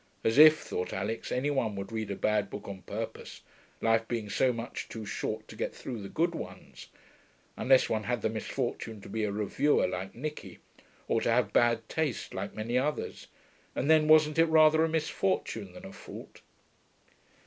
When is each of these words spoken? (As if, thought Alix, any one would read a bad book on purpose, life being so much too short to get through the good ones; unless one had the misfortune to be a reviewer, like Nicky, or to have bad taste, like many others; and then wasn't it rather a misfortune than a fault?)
(As 0.23 0.39
if, 0.39 0.57
thought 0.57 0.93
Alix, 0.93 1.31
any 1.31 1.51
one 1.51 1.75
would 1.75 1.91
read 1.91 2.09
a 2.09 2.15
bad 2.15 2.49
book 2.49 2.67
on 2.67 2.81
purpose, 2.81 3.41
life 3.81 4.07
being 4.07 4.31
so 4.31 4.51
much 4.51 4.89
too 4.89 5.05
short 5.05 5.47
to 5.47 5.55
get 5.55 5.75
through 5.75 6.01
the 6.01 6.09
good 6.09 6.33
ones; 6.33 6.87
unless 7.55 7.87
one 7.87 8.05
had 8.05 8.23
the 8.23 8.27
misfortune 8.29 8.99
to 9.01 9.09
be 9.09 9.23
a 9.25 9.31
reviewer, 9.31 9.85
like 9.85 10.15
Nicky, 10.15 10.57
or 11.07 11.21
to 11.21 11.29
have 11.29 11.53
bad 11.53 11.87
taste, 11.87 12.33
like 12.33 12.55
many 12.55 12.79
others; 12.79 13.27
and 13.75 13.91
then 13.91 14.07
wasn't 14.07 14.39
it 14.39 14.45
rather 14.45 14.83
a 14.83 14.89
misfortune 14.89 15.71
than 15.73 15.85
a 15.85 15.93
fault?) 15.93 16.41